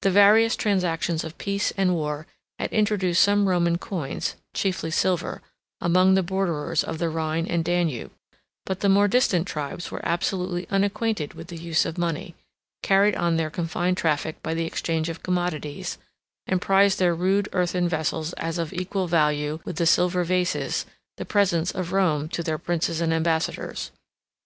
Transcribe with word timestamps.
The 0.00 0.10
various 0.10 0.56
transactions 0.56 1.22
of 1.22 1.36
peace 1.36 1.70
and 1.76 1.92
war 1.94 2.26
had 2.58 2.72
introduced 2.72 3.22
some 3.22 3.46
Roman 3.46 3.76
coins 3.76 4.34
(chiefly 4.54 4.90
silver) 4.90 5.42
among 5.82 6.14
the 6.14 6.22
borderers 6.22 6.82
of 6.82 6.96
the 6.96 7.10
Rhine 7.10 7.46
and 7.46 7.62
Danube; 7.62 8.10
but 8.64 8.80
the 8.80 8.88
more 8.88 9.06
distant 9.06 9.46
tribes 9.46 9.90
were 9.90 10.00
absolutely 10.02 10.66
unacquainted 10.70 11.34
with 11.34 11.48
the 11.48 11.58
use 11.58 11.84
of 11.84 11.98
money, 11.98 12.34
carried 12.82 13.14
on 13.16 13.36
their 13.36 13.50
confined 13.50 13.98
traffic 13.98 14.42
by 14.42 14.54
the 14.54 14.64
exchange 14.64 15.10
of 15.10 15.22
commodities, 15.22 15.98
and 16.46 16.62
prized 16.62 16.98
their 16.98 17.14
rude 17.14 17.46
earthen 17.52 17.86
vessels 17.86 18.32
as 18.38 18.56
of 18.56 18.72
equal 18.72 19.08
value 19.08 19.60
with 19.66 19.76
the 19.76 19.84
silver 19.84 20.24
vases, 20.24 20.86
the 21.18 21.26
presents 21.26 21.70
of 21.70 21.92
Rome 21.92 22.30
to 22.30 22.42
their 22.42 22.56
princes 22.56 23.02
and 23.02 23.12
ambassadors. 23.12 23.90